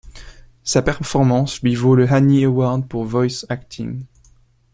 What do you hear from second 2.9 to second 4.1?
Voice Acting.